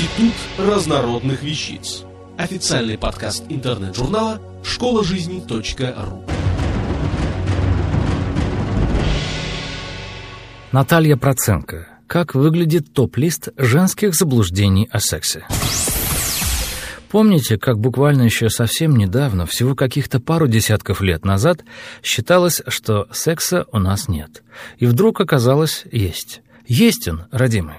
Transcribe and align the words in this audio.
Институт 0.00 0.32
разнородных 0.56 1.42
вещиц. 1.42 2.04
Официальный 2.38 2.96
подкаст 2.96 3.44
интернет-журнала 3.50 4.40
школа 4.64 5.04
жизни 5.04 5.44
.ру. 5.46 6.24
Наталья 10.72 11.16
Проценко. 11.16 11.86
Как 12.06 12.34
выглядит 12.34 12.94
топ-лист 12.94 13.50
женских 13.58 14.14
заблуждений 14.14 14.88
о 14.90 15.00
сексе? 15.00 15.44
Помните, 17.10 17.58
как 17.58 17.78
буквально 17.78 18.22
еще 18.22 18.48
совсем 18.48 18.96
недавно, 18.96 19.44
всего 19.44 19.74
каких-то 19.74 20.18
пару 20.18 20.48
десятков 20.48 21.02
лет 21.02 21.26
назад, 21.26 21.62
считалось, 22.02 22.62
что 22.68 23.06
секса 23.12 23.66
у 23.70 23.78
нас 23.78 24.08
нет. 24.08 24.42
И 24.78 24.86
вдруг 24.86 25.20
оказалось, 25.20 25.84
есть. 25.92 26.40
Есть 26.66 27.06
он, 27.06 27.24
родимый. 27.30 27.76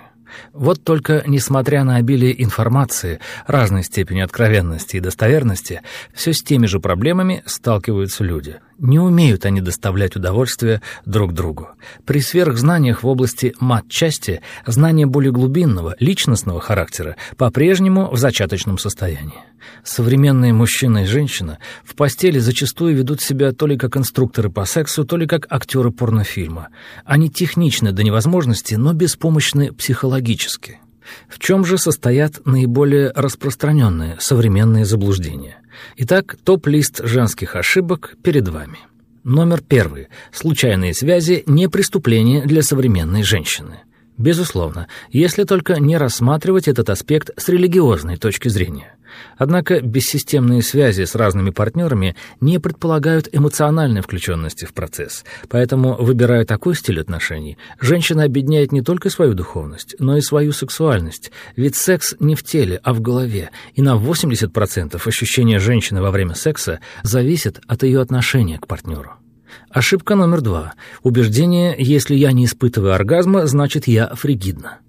Вот 0.53 0.83
только, 0.83 1.23
несмотря 1.25 1.83
на 1.83 1.97
обилие 1.97 2.41
информации, 2.43 3.19
разной 3.47 3.83
степени 3.83 4.21
откровенности 4.21 4.97
и 4.97 5.01
достоверности, 5.01 5.81
все 6.13 6.33
с 6.33 6.43
теми 6.43 6.65
же 6.65 6.79
проблемами 6.79 7.43
сталкиваются 7.45 8.23
люди. 8.23 8.59
Не 8.81 8.97
умеют 8.97 9.45
они 9.45 9.61
доставлять 9.61 10.15
удовольствие 10.15 10.81
друг 11.05 11.33
другу. 11.33 11.69
При 12.03 12.19
сверхзнаниях 12.19 13.03
в 13.03 13.07
области 13.07 13.53
мат-части 13.59 14.41
знание 14.65 15.05
более 15.05 15.31
глубинного, 15.31 15.95
личностного 15.99 16.59
характера 16.59 17.15
по-прежнему 17.37 18.09
в 18.09 18.17
зачаточном 18.17 18.79
состоянии. 18.79 19.37
Современные 19.83 20.51
мужчина 20.51 21.03
и 21.03 21.05
женщина 21.05 21.59
в 21.83 21.93
постели 21.93 22.39
зачастую 22.39 22.95
ведут 22.95 23.21
себя 23.21 23.51
то 23.51 23.67
ли 23.67 23.77
как 23.77 23.97
инструкторы 23.97 24.49
по 24.49 24.65
сексу, 24.65 25.05
то 25.05 25.15
ли 25.15 25.27
как 25.27 25.45
актеры 25.51 25.91
порнофильма. 25.91 26.69
Они 27.05 27.29
техничны 27.29 27.91
до 27.91 28.01
невозможности, 28.01 28.73
но 28.73 28.93
беспомощны 28.93 29.71
психологически. 29.73 30.79
В 31.27 31.39
чем 31.39 31.65
же 31.65 31.77
состоят 31.77 32.45
наиболее 32.45 33.11
распространенные 33.15 34.17
современные 34.19 34.85
заблуждения? 34.85 35.57
Итак, 35.97 36.37
топ-лист 36.43 37.01
женских 37.03 37.55
ошибок 37.55 38.15
перед 38.23 38.47
вами. 38.47 38.77
Номер 39.23 39.61
первый. 39.61 40.07
Случайные 40.31 40.93
связи– 40.93 41.43
не 41.45 41.69
преступление 41.69 42.45
для 42.45 42.63
современной 42.63 43.23
женщины. 43.23 43.81
Безусловно, 44.21 44.87
если 45.09 45.45
только 45.45 45.79
не 45.79 45.97
рассматривать 45.97 46.67
этот 46.67 46.91
аспект 46.91 47.31
с 47.37 47.49
религиозной 47.49 48.17
точки 48.17 48.49
зрения. 48.49 48.95
Однако 49.35 49.81
бессистемные 49.81 50.61
связи 50.61 51.05
с 51.05 51.15
разными 51.15 51.49
партнерами 51.49 52.15
не 52.39 52.59
предполагают 52.59 53.27
эмоциональной 53.31 54.01
включенности 54.01 54.65
в 54.65 54.73
процесс, 54.75 55.25
поэтому, 55.49 55.95
выбирая 55.95 56.45
такой 56.45 56.75
стиль 56.75 57.01
отношений, 57.01 57.57
женщина 57.79 58.23
объединяет 58.23 58.71
не 58.71 58.83
только 58.83 59.09
свою 59.09 59.33
духовность, 59.33 59.95
но 59.97 60.15
и 60.15 60.21
свою 60.21 60.51
сексуальность, 60.51 61.31
ведь 61.55 61.75
секс 61.75 62.15
не 62.19 62.35
в 62.35 62.43
теле, 62.43 62.79
а 62.83 62.93
в 62.93 63.01
голове, 63.01 63.49
и 63.73 63.81
на 63.81 63.95
80% 63.95 65.01
ощущения 65.03 65.57
женщины 65.57 65.99
во 65.99 66.11
время 66.11 66.35
секса 66.35 66.79
зависит 67.01 67.59
от 67.65 67.81
ее 67.81 67.99
отношения 67.99 68.59
к 68.59 68.67
партнеру. 68.67 69.20
Ошибка 69.69 70.15
номер 70.15 70.41
два. 70.41 70.73
Убеждение 71.03 71.75
«если 71.77 72.15
я 72.15 72.31
не 72.31 72.45
испытываю 72.45 72.93
оргазма, 72.93 73.47
значит 73.47 73.87
я 73.87 74.13
фригидна». 74.15 74.79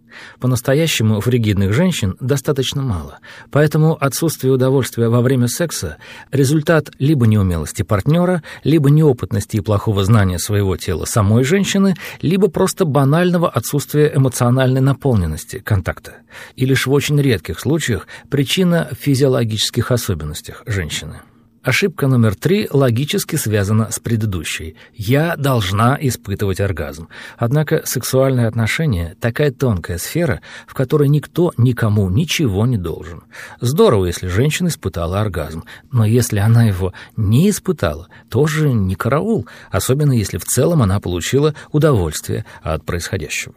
По-настоящему 0.41 1.21
фригидных 1.21 1.73
женщин 1.73 2.17
достаточно 2.21 2.83
мало, 2.83 3.19
поэтому 3.51 3.97
отсутствие 3.99 4.53
удовольствия 4.53 5.09
во 5.09 5.21
время 5.21 5.49
секса– 5.49 5.99
результат 6.33 6.91
либо 6.99 7.27
неумелости 7.27 7.83
партнера, 7.83 8.43
либо 8.65 8.91
неопытности 8.91 9.57
и 9.57 9.61
плохого 9.61 10.05
знания 10.05 10.39
своего 10.39 10.77
тела 10.77 11.05
самой 11.05 11.45
женщины, 11.45 11.95
либо 12.21 12.49
просто 12.49 12.85
банального 12.85 13.49
отсутствия 13.49 14.13
эмоциональной 14.15 14.81
наполненности 14.81 15.59
контакта. 15.59 16.17
И 16.57 16.67
лишь 16.67 16.87
в 16.87 16.93
очень 16.93 17.21
редких 17.21 17.61
случаях 17.61 18.07
причина 18.31 18.89
в 18.93 19.03
физиологических 19.03 19.91
особенностях 19.91 20.63
женщины. 20.67 21.21
Ошибка 21.63 22.09
номер 22.09 22.35
три 22.35 22.69
логически 22.73 23.37
связана 23.37 23.93
с 23.93 24.01
предыдущей. 24.01 24.75
Я 24.95 25.37
должна 25.37 25.97
испытывать 26.01 26.61
оргазм. 26.61 27.09
Однако 27.39 27.83
сексуальные 27.85 28.49
отношения– 28.49 29.17
такая 29.21 29.53
тонкая 29.53 29.99
сфера, 29.99 30.41
в 30.67 30.75
которой 30.75 31.09
никто 31.09 31.53
никому 31.57 32.11
ничего 32.11 32.67
не 32.67 32.79
должен. 32.79 33.23
Здорово, 33.61 34.07
если 34.07 34.27
женщина 34.27 34.69
испытала 34.69 35.21
оргазм, 35.21 35.63
но 35.93 36.05
если 36.05 36.41
она 36.41 36.65
его 36.65 36.95
не 37.17 37.49
испытала, 37.49 38.09
тоже 38.29 38.73
не 38.73 38.97
караул, 38.97 39.47
особенно 39.71 40.13
если 40.13 40.39
в 40.39 40.45
целом 40.45 40.83
она 40.83 40.99
получила 40.99 41.55
удовольствие 41.71 42.45
от 42.63 42.85
происходящего. 42.85 43.55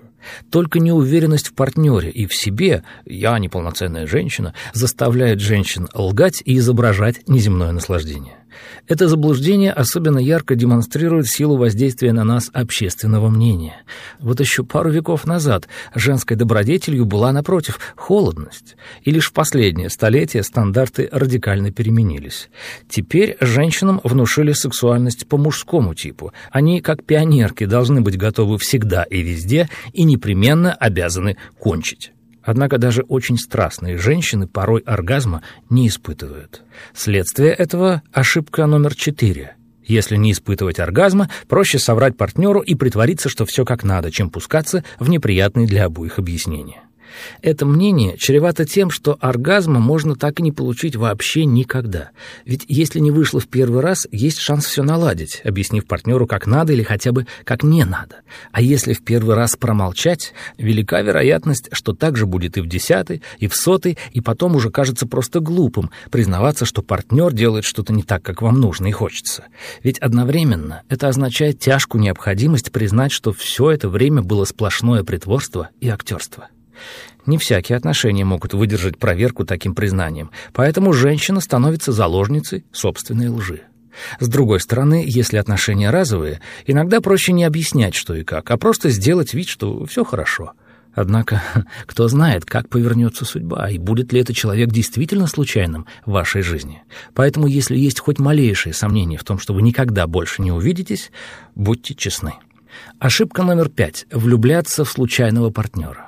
Только 0.50 0.80
неуверенность 0.80 1.48
в 1.48 1.54
партнере 1.54 2.10
и 2.10 2.26
в 2.26 2.34
себе, 2.34 2.84
я 3.06 3.38
неполноценная 3.40 4.08
женщина, 4.08 4.54
заставляет 4.74 5.40
женщин 5.40 5.88
лгать 5.94 6.42
и 6.46 6.58
изображать 6.58 7.28
неземное 7.28 7.72
наслаждение. 7.72 8.38
Это 8.88 9.08
заблуждение 9.08 9.72
особенно 9.72 10.20
ярко 10.20 10.56
демонстрирует 10.56 11.28
силу 11.28 11.58
воздействия 11.58 12.14
на 12.14 12.24
нас 12.24 12.50
общественного 12.54 13.30
мнения. 13.30 13.84
Вот 14.20 14.40
еще 14.40 14.64
пару 14.64 14.92
веков 14.92 15.26
назад 15.26 15.68
женской 15.94 16.38
добродетелью 16.38 17.06
была, 17.06 17.32
напротив, 17.32 17.80
холодность. 17.96 18.76
И 19.04 19.12
лишь 19.12 19.30
в 19.30 19.34
последнее 19.34 19.90
столетие 19.90 20.44
стандарты 20.44 21.10
радикально 21.12 21.72
переменились. 21.72 22.50
Теперь 22.90 23.38
женщинам 23.40 24.02
внушили 24.04 24.54
сексуальность 24.54 25.28
по 25.28 25.38
мужскому 25.38 25.94
типу. 25.94 26.32
Они, 26.52 26.82
как 26.82 27.04
пионерки, 27.04 27.66
должны 27.66 28.02
быть 28.02 28.18
готовы 28.18 28.58
всегда 28.58 29.04
и 29.04 29.22
везде 29.22 29.70
и 29.94 30.04
непременно 30.04 30.74
обязаны 30.74 31.38
кончить. 31.60 32.12
Однако 32.46 32.78
даже 32.78 33.02
очень 33.02 33.38
страстные 33.38 33.98
женщины 33.98 34.48
порой 34.48 34.82
оргазма 34.82 35.42
не 35.70 35.88
испытывают. 35.88 36.62
Следствие 36.94 37.52
этого– 37.52 38.04
ошибка 38.14 38.68
номер 38.68 38.96
четыре. 38.96 39.56
Если 39.84 40.16
не 40.16 40.32
испытывать 40.32 40.80
оргазма, 40.80 41.30
проще 41.48 41.80
соврать 41.80 42.18
партнеру 42.18 42.60
и 42.62 42.76
притвориться, 42.76 43.30
что 43.30 43.46
все 43.46 43.66
как 43.66 43.84
надо, 43.84 44.12
чем 44.12 44.30
пускаться 44.30 44.84
в 45.00 45.10
неприятные 45.10 45.68
для 45.68 45.86
обоих 45.86 46.20
объяснения. 46.20 46.85
Это 47.42 47.66
мнение 47.66 48.18
чревато 48.18 48.66
тем, 48.66 48.90
что 48.90 49.18
оргазма 49.20 49.80
можно 49.80 50.16
так 50.16 50.40
и 50.40 50.44
не 50.44 50.52
получить 50.52 50.96
вообще 50.96 51.46
никогда. 51.46 52.12
Ведь 52.46 52.66
если 52.68 53.00
не 53.00 53.12
вышло 53.12 53.40
в 53.40 53.48
первый 53.48 53.82
раз, 53.82 54.08
есть 54.12 54.40
шанс 54.40 54.66
все 54.66 54.84
наладить, 54.84 55.42
объяснив 55.44 55.86
партнеру, 55.86 56.28
как 56.28 56.48
надо 56.48 56.74
или 56.74 56.84
хотя 56.84 57.12
бы 57.12 57.28
как 57.44 57.64
не 57.64 57.84
надо. 57.84 58.18
А 58.52 58.62
если 58.62 58.94
в 58.94 59.04
первый 59.04 59.36
раз 59.36 59.56
промолчать, 59.56 60.34
велика 60.58 61.02
вероятность, 61.02 61.70
что 61.72 61.94
так 61.94 62.18
же 62.18 62.26
будет 62.26 62.58
и 62.58 62.62
в 62.62 62.68
десятый, 62.68 63.22
и 63.40 63.48
в 63.48 63.56
сотый, 63.56 63.98
и 64.12 64.22
потом 64.22 64.56
уже 64.56 64.70
кажется 64.70 65.08
просто 65.08 65.40
глупым 65.40 65.92
признаваться, 66.12 66.66
что 66.66 66.82
партнер 66.82 67.34
делает 67.34 67.66
что-то 67.66 67.94
не 67.94 68.04
так, 68.04 68.24
как 68.24 68.42
вам 68.42 68.60
нужно 68.60 68.88
и 68.88 68.92
хочется. 68.92 69.46
Ведь 69.84 70.00
одновременно 70.00 70.84
это 70.90 71.08
означает 71.08 71.60
тяжкую 71.60 72.02
необходимость 72.02 72.72
признать, 72.72 73.12
что 73.12 73.34
все 73.34 73.72
это 73.72 73.90
время 73.90 74.22
было 74.22 74.46
сплошное 74.46 75.04
притворство 75.04 75.70
и 75.80 75.90
актерство. 75.90 76.50
Не 77.26 77.38
всякие 77.38 77.78
отношения 77.78 78.26
могут 78.26 78.54
выдержать 78.54 78.98
проверку 78.98 79.46
таким 79.46 79.74
признанием, 79.74 80.32
поэтому 80.54 80.94
женщина 80.94 81.40
становится 81.42 81.92
заложницей 81.92 82.66
собственной 82.72 83.30
лжи. 83.30 83.64
С 84.20 84.28
другой 84.28 84.60
стороны, 84.60 85.04
если 85.08 85.38
отношения 85.38 85.90
разовые, 85.90 86.42
иногда 86.66 87.02
проще 87.02 87.32
не 87.32 87.44
объяснять, 87.44 87.96
что 87.96 88.14
и 88.14 88.24
как, 88.24 88.52
а 88.52 88.58
просто 88.58 88.90
сделать 88.90 89.34
вид, 89.34 89.48
что 89.48 89.86
все 89.86 90.04
хорошо. 90.04 90.54
Однако, 90.94 91.44
кто 91.86 92.08
знает, 92.08 92.46
как 92.46 92.70
повернется 92.70 93.26
судьба, 93.26 93.70
и 93.70 93.78
будет 93.78 94.14
ли 94.14 94.22
этот 94.22 94.36
человек 94.36 94.70
действительно 94.70 95.28
случайным 95.28 95.86
в 96.06 96.12
вашей 96.12 96.42
жизни. 96.42 96.84
Поэтому, 97.14 97.48
если 97.48 97.78
есть 97.78 98.00
хоть 98.00 98.20
малейшие 98.20 98.74
сомнения 98.74 99.18
в 99.18 99.24
том, 99.24 99.38
что 99.38 99.54
вы 99.54 99.62
никогда 99.62 100.08
больше 100.08 100.42
не 100.42 100.52
увидитесь, 100.52 101.12
будьте 101.54 101.96
честны. 101.96 102.34
Ошибка 103.00 103.44
номер 103.44 103.70
пять– 103.70 104.06
влюбляться 104.12 104.84
в 104.84 104.90
случайного 104.90 105.50
партнера. 105.50 106.05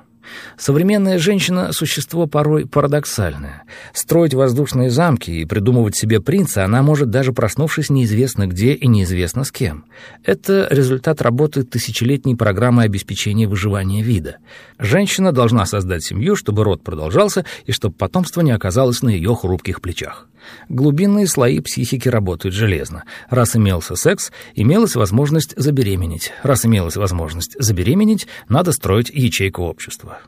Современная 0.57 1.17
женщина– 1.19 1.71
существо 1.73 2.27
порой 2.27 2.65
парадоксальное. 2.65 3.63
Строить 3.93 4.33
воздушные 4.33 4.89
замки 4.89 5.31
и 5.31 5.45
придумывать 5.45 5.95
себе 5.95 6.19
принца 6.21 6.63
она 6.65 6.81
может 6.81 7.09
даже 7.09 7.33
проснувшись 7.33 7.89
неизвестно 7.89 8.47
где 8.47 8.73
и 8.73 8.87
неизвестно 8.87 9.43
с 9.43 9.51
кем. 9.51 9.85
Это 10.23 10.67
результат 10.69 11.21
работы 11.21 11.63
тысячелетней 11.63 12.35
программы 12.35 12.83
обеспечения 12.83 13.47
выживания 13.47 14.01
вида. 14.01 14.37
Женщина 14.79 15.31
должна 15.31 15.65
создать 15.65 16.03
семью, 16.03 16.35
чтобы 16.35 16.63
род 16.63 16.83
продолжался 16.83 17.45
и 17.65 17.71
чтобы 17.71 17.95
потомство 17.95 18.41
не 18.41 18.51
оказалось 18.51 19.01
на 19.01 19.09
ее 19.09 19.35
хрупких 19.35 19.81
плечах. 19.81 20.27
Глубинные 20.69 21.27
слои 21.27 21.59
психики 21.59 22.09
работают 22.09 22.53
железно. 22.53 23.03
Раз 23.29 23.55
имелся 23.55 23.95
секс, 23.95 24.31
имелась 24.55 24.95
возможность 24.95 25.53
забеременеть. 25.57 26.31
Раз 26.43 26.65
имелась 26.65 26.95
возможность 26.95 27.55
забеременеть, 27.57 28.27
надо 28.49 28.71
строить 28.71 29.09
ячейку 29.09 29.63
общества. 29.63 30.19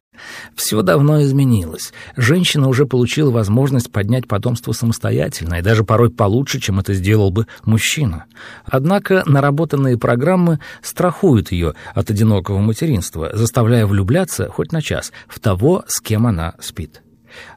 Все 0.55 0.81
давно 0.81 1.21
изменилось. 1.23 1.93
Женщина 2.15 2.67
уже 2.67 2.85
получила 2.85 3.31
возможность 3.31 3.91
поднять 3.91 4.27
потомство 4.27 4.71
самостоятельно 4.71 5.55
и 5.55 5.61
даже 5.61 5.83
порой 5.83 6.09
получше, 6.09 6.59
чем 6.59 6.79
это 6.79 6.93
сделал 6.93 7.31
бы 7.31 7.47
мужчина. 7.63 8.25
Однако 8.65 9.23
наработанные 9.25 9.97
программы 9.97 10.59
страхуют 10.81 11.51
ее 11.51 11.73
от 11.93 12.09
одинокого 12.09 12.59
материнства, 12.59 13.31
заставляя 13.33 13.85
влюбляться 13.85 14.49
хоть 14.49 14.71
на 14.71 14.81
час 14.81 15.11
в 15.27 15.39
того, 15.39 15.83
с 15.87 16.01
кем 16.01 16.27
она 16.27 16.55
спит. 16.59 17.01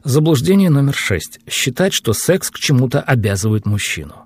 Заблуждение 0.03 0.69
номер 0.69 0.95
шесть. 0.95 1.39
Считать, 1.47 1.93
что 1.93 2.13
секс 2.13 2.49
к 2.49 2.59
чему-то 2.59 3.01
обязывает 3.01 3.65
мужчину. 3.65 4.25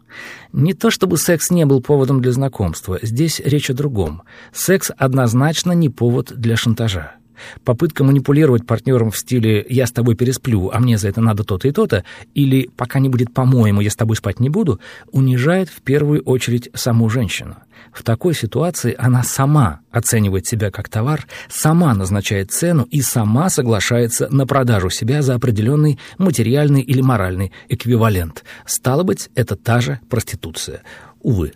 Не 0.54 0.74
то 0.74 0.90
чтобы 0.90 1.18
секс 1.18 1.52
не 1.52 1.66
был 1.66 1.82
поводом 1.82 2.22
для 2.22 2.32
знакомства, 2.32 3.00
здесь 3.02 3.40
речь 3.44 3.70
о 3.70 3.74
другом. 3.74 4.24
Секс 4.54 4.92
однозначно 4.98 5.74
не 5.74 5.90
повод 5.90 6.34
для 6.36 6.56
шантажа. 6.56 7.18
Попытка 7.64 8.04
манипулировать 8.04 8.66
партнером 8.66 9.12
в 9.12 9.18
стиле 9.18 9.66
«я 9.70 9.86
с 9.86 9.92
тобой 9.92 10.16
пересплю, 10.16 10.70
а 10.74 10.80
мне 10.80 10.98
за 10.98 11.10
это 11.10 11.22
надо 11.22 11.44
то-то 11.44 11.68
и 11.68 11.72
то-то» 11.72 12.04
или 12.34 12.70
«пока 12.76 13.00
не 13.00 13.10
будет 13.10 13.34
по-моему, 13.34 13.82
я 13.82 13.90
с 13.90 13.96
тобой 13.96 14.16
спать 14.16 14.40
не 14.40 14.50
буду» 14.50 14.80
унижает 15.12 15.70
в 15.70 15.82
первую 15.82 16.22
очередь 16.24 16.70
саму 16.74 17.10
женщину. 17.10 17.58
В 17.92 18.04
такой 18.04 18.34
ситуации 18.34 18.96
она 18.98 19.24
сама 19.24 19.80
оценивает 19.92 20.46
себя 20.46 20.72
как 20.72 20.90
товар, 20.90 21.26
сама 21.50 21.94
назначает 21.94 22.52
цену 22.52 22.88
и 22.90 23.02
сама 23.02 23.50
соглашается 23.50 24.28
на 24.30 24.46
продажу 24.46 24.90
себя 24.90 25.22
за 25.22 25.36
определенный 25.36 26.00
материальный 26.18 26.82
или 26.82 27.02
моральный 27.02 27.52
эквивалент. 27.70 28.44
Стало 28.66 29.04
быть, 29.04 29.30
это 29.36 29.56
та 29.56 29.82
же 29.82 30.00
проституция. 30.10 30.82
Увы. 31.22 31.54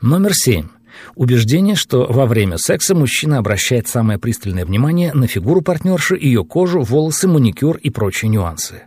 Номер 0.00 0.34
семь. 0.34 0.68
Убеждение, 1.14 1.74
что 1.74 2.06
во 2.08 2.26
время 2.26 2.58
секса 2.58 2.94
мужчина 2.94 3.38
обращает 3.38 3.88
самое 3.88 4.18
пристальное 4.18 4.64
внимание 4.64 5.12
на 5.12 5.26
фигуру 5.26 5.60
партнерши, 5.62 6.16
ее 6.16 6.44
кожу, 6.44 6.82
волосы, 6.82 7.28
маникюр 7.28 7.76
и 7.76 7.90
прочие 7.90 8.28
нюансы. 8.28 8.82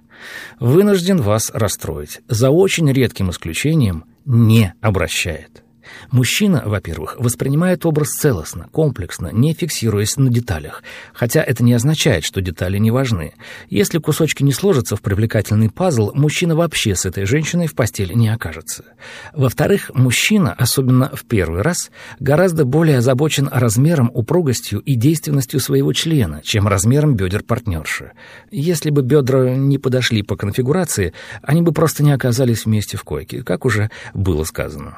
Вынужден 0.59 1.21
вас 1.21 1.51
расстроить. 1.53 2.21
За 2.27 2.49
очень 2.49 2.91
редким 2.91 3.29
исключением 3.29 4.05
не 4.25 4.73
обращает. 4.81 5.63
Мужчина, 6.11 6.63
во-первых, 6.65 7.15
воспринимает 7.19 7.85
образ 7.85 8.09
целостно, 8.09 8.67
комплексно, 8.71 9.29
не 9.31 9.53
фиксируясь 9.53 10.17
на 10.17 10.29
деталях, 10.29 10.83
хотя 11.13 11.41
это 11.41 11.63
не 11.63 11.73
означает, 11.73 12.23
что 12.23 12.41
детали 12.41 12.77
не 12.77 12.91
важны. 12.91 13.33
Если 13.69 13.99
кусочки 13.99 14.43
не 14.43 14.53
сложатся 14.53 14.95
в 14.95 15.01
привлекательный 15.01 15.69
пазл, 15.69 16.11
мужчина 16.13 16.55
вообще 16.55 16.95
с 16.95 17.05
этой 17.05 17.25
женщиной 17.25 17.67
в 17.67 17.75
постели 17.75 18.13
не 18.13 18.29
окажется. 18.29 18.83
Во-вторых, 19.33 19.91
мужчина, 19.93 20.53
особенно 20.53 21.09
в 21.13 21.25
первый 21.25 21.61
раз, 21.61 21.91
гораздо 22.19 22.65
более 22.65 22.97
озабочен 22.97 23.49
размером, 23.51 24.11
упругостью 24.13 24.79
и 24.79 24.95
действенностью 24.95 25.59
своего 25.59 25.93
члена, 25.93 26.41
чем 26.43 26.67
размером 26.67 27.15
бедер 27.15 27.43
партнерши. 27.43 28.11
Если 28.51 28.89
бы 28.89 29.01
бедра 29.01 29.55
не 29.55 29.77
подошли 29.77 30.23
по 30.23 30.35
конфигурации, 30.35 31.13
они 31.41 31.61
бы 31.61 31.71
просто 31.71 32.03
не 32.03 32.11
оказались 32.11 32.65
вместе 32.65 32.97
в 32.97 33.03
койке, 33.03 33.43
как 33.43 33.65
уже 33.65 33.89
было 34.13 34.43
сказано. 34.43 34.97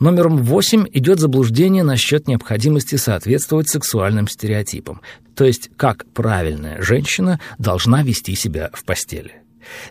Номером 0.00 0.38
восемь 0.38 0.86
идет 0.92 1.20
заблуждение 1.20 1.82
насчет 1.82 2.28
необходимости 2.28 2.96
соответствовать 2.96 3.68
сексуальным 3.68 4.28
стереотипам, 4.28 5.00
то 5.34 5.44
есть 5.44 5.70
как 5.76 6.06
правильная 6.12 6.80
женщина 6.82 7.40
должна 7.58 8.02
вести 8.02 8.34
себя 8.34 8.70
в 8.72 8.84
постели. 8.84 9.41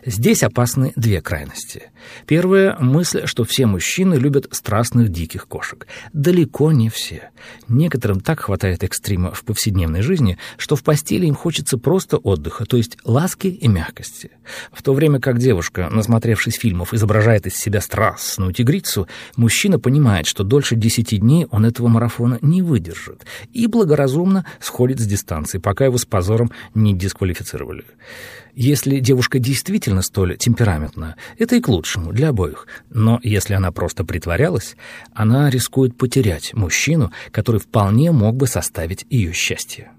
Здесь 0.04 0.42
опасны 0.42 0.92
две 0.96 1.20
крайности. 1.20 1.90
Первая– 2.26 2.76
мысль, 2.80 3.26
что 3.26 3.44
все 3.44 3.66
мужчины 3.66 4.14
любят 4.14 4.48
страстных 4.50 5.10
диких 5.10 5.46
кошек. 5.48 5.86
Далеко 6.12 6.72
не 6.72 6.88
все. 6.88 7.30
Некоторым 7.68 8.20
так 8.20 8.40
хватает 8.40 8.82
экстрима 8.82 9.32
в 9.32 9.44
повседневной 9.44 10.02
жизни, 10.02 10.38
что 10.56 10.76
в 10.76 10.82
постели 10.82 11.26
им 11.26 11.34
хочется 11.34 11.78
просто 11.78 12.16
отдыха, 12.16 12.64
то 12.66 12.76
есть 12.76 12.98
ласки 13.04 13.46
и 13.46 13.68
мягкости. 13.68 14.30
В 14.72 14.82
то 14.82 14.94
время 14.94 15.20
как 15.20 15.38
девушка, 15.38 15.88
насмотревшись 15.90 16.54
фильмов, 16.54 16.94
изображает 16.94 17.46
из 17.46 17.54
себя 17.54 17.80
страстную 17.80 18.52
тигрицу, 18.52 19.08
мужчина 19.36 19.78
понимает, 19.78 20.26
что 20.26 20.44
дольше 20.44 20.76
десяти 20.76 21.18
дней 21.18 21.46
он 21.50 21.64
этого 21.66 21.88
марафона 21.88 22.38
не 22.42 22.62
выдержит 22.62 23.24
и 23.52 23.66
благоразумно 23.66 24.44
сходит 24.60 25.00
с 25.00 25.06
дистанции, 25.06 25.58
пока 25.58 25.84
его 25.84 25.98
с 25.98 26.04
позором 26.04 26.50
не 26.74 26.94
дисквалифицировали. 26.94 27.84
Если 28.54 29.00
девушка 29.00 29.38
действительно 29.38 29.61
столь 30.02 30.36
темпераментна, 30.36 31.16
это 31.38 31.56
и 31.56 31.60
к 31.60 31.68
лучшему 31.68 32.12
для 32.12 32.30
обоих. 32.30 32.66
Но 32.90 33.20
если 33.22 33.54
она 33.54 33.72
просто 33.72 34.04
притворялась, 34.04 34.76
она 35.14 35.50
рискует 35.50 35.96
потерять 35.96 36.54
мужчину, 36.54 37.12
который 37.30 37.60
вполне 37.60 38.12
мог 38.12 38.36
бы 38.36 38.46
составить 38.46 39.06
ее 39.10 39.32
счастье. 39.32 39.90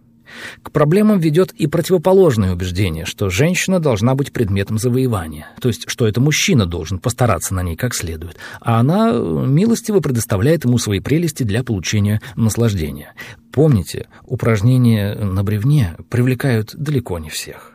К 0.62 0.71
проблемам 0.71 1.19
ведет 1.19 1.51
и 1.51 1.68
противоположное 1.68 2.54
убеждение, 2.54 3.06
что 3.06 3.30
женщина 3.30 3.80
должна 3.80 4.15
быть 4.15 4.31
предметом 4.31 4.77
завоевания, 4.77 5.48
то 5.62 5.68
есть 5.68 5.83
что 5.88 6.07
это 6.07 6.21
мужчина 6.21 6.65
должен 6.65 7.00
постараться 7.00 7.54
на 7.54 7.62
ней 7.62 7.75
как 7.75 7.94
следует, 7.94 8.38
а 8.62 8.80
она 8.80 9.12
милостиво 9.12 10.00
предоставляет 10.00 10.65
ему 10.65 10.77
свои 10.77 11.00
прелести 11.00 11.44
для 11.44 11.63
получения 11.63 12.21
наслаждения. 12.36 13.13
Помните, 13.51 14.07
упражнения 14.25 15.15
на 15.15 15.44
бревне 15.44 15.95
привлекают 16.10 16.74
далеко 16.75 17.19
не 17.19 17.30
всех. 17.30 17.74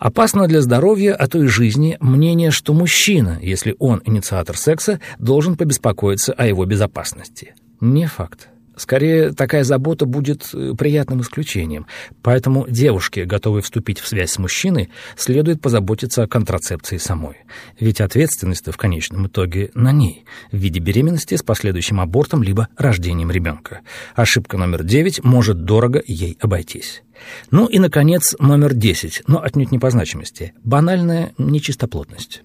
Опасно 0.00 0.48
для 0.48 0.62
здоровья, 0.62 1.14
а 1.14 1.28
то 1.28 1.42
и 1.42 1.46
жизни, 1.46 1.98
мнение, 2.00 2.50
что 2.50 2.72
мужчина, 2.72 3.38
если 3.42 3.76
он 3.78 4.00
инициатор 4.06 4.56
секса, 4.56 4.98
должен 5.18 5.56
побеспокоиться 5.56 6.32
о 6.32 6.46
его 6.46 6.64
безопасности. 6.64 7.54
Не 7.80 8.06
факт. 8.06 8.48
Скорее, 8.80 9.32
такая 9.32 9.62
забота 9.62 10.06
будет 10.06 10.48
э, 10.54 10.72
приятным 10.72 11.20
исключением. 11.20 11.86
Поэтому 12.22 12.66
девушке, 12.66 13.26
готовой 13.26 13.60
вступить 13.60 14.00
в 14.00 14.08
связь 14.08 14.30
с 14.30 14.38
мужчиной, 14.38 14.88
следует 15.18 15.60
позаботиться 15.60 16.22
о 16.22 16.26
контрацепции 16.26 16.96
самой. 16.96 17.36
Ведь 17.78 18.00
ответственность 18.00 18.68
в 18.68 18.76
конечном 18.78 19.26
итоге 19.26 19.70
на 19.74 19.92
ней, 19.92 20.24
в 20.50 20.56
виде 20.56 20.80
беременности 20.80 21.36
с 21.36 21.42
последующим 21.42 22.00
абортом 22.00 22.42
либо 22.42 22.68
рождением 22.78 23.30
ребенка. 23.30 23.80
Ошибка 24.14 24.56
номер 24.56 24.82
девять 24.82 25.22
может 25.22 25.66
дорого 25.66 26.02
ей 26.06 26.38
обойтись. 26.40 27.02
Ну 27.50 27.66
и, 27.66 27.78
наконец, 27.78 28.34
номер 28.38 28.72
десять, 28.72 29.22
но 29.26 29.42
отнюдь 29.42 29.72
не 29.72 29.78
по 29.78 29.90
значимости. 29.90 30.54
Банальная 30.64 31.34
нечистоплотность. 31.36 32.42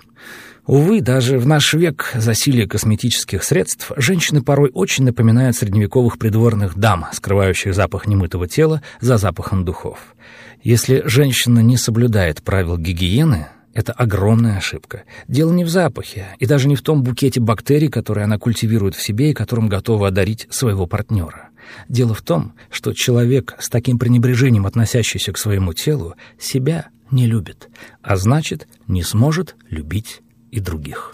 Увы, 0.68 1.00
даже 1.02 1.38
в 1.38 1.46
наш 1.46 1.76
век 1.76 2.12
засилия 2.16 2.68
косметических 2.68 3.44
средств 3.44 3.92
женщины 3.98 4.42
порой 4.42 4.72
очень 4.74 5.04
напоминают 5.04 5.56
средневековых 5.56 6.18
придворных 6.18 6.76
дам, 6.76 7.06
скрывающих 7.12 7.76
запах 7.76 8.08
немытого 8.08 8.48
тела 8.48 8.82
за 9.00 9.18
запахом 9.18 9.64
духов. 9.64 10.16
Если 10.64 11.04
женщина 11.06 11.60
не 11.60 11.78
соблюдает 11.78 12.42
правил 12.42 12.80
гигиены, 12.80 13.48
это 13.76 13.94
огромная 13.94 14.58
ошибка. 14.58 15.04
Дело 15.28 15.52
не 15.52 15.66
в 15.66 15.70
запахе, 15.70 16.30
и 16.40 16.48
даже 16.48 16.68
не 16.68 16.76
в 16.76 16.82
том 16.82 17.04
букете 17.04 17.40
бактерий, 17.40 17.90
которые 17.90 18.24
она 18.24 18.40
культивирует 18.40 18.96
в 18.96 19.04
себе 19.04 19.32
и 19.32 19.34
которым 19.36 19.70
готова 19.70 20.08
одарить 20.08 20.48
своего 20.50 20.88
партнера. 20.88 21.50
Дело 21.90 22.16
в 22.16 22.24
том, 22.24 22.54
что 22.72 22.94
человек, 22.94 23.56
с 23.60 23.70
таким 23.70 24.00
пренебрежением 24.00 24.66
относящийся 24.66 25.32
к 25.32 25.38
своему 25.38 25.74
телу, 25.74 26.16
себя 26.40 26.88
не 27.12 27.28
любит, 27.28 27.70
а 28.02 28.16
значит, 28.16 28.68
не 28.88 29.04
сможет 29.04 29.56
любить 29.70 30.22
и 30.56 30.60
других. 30.62 31.12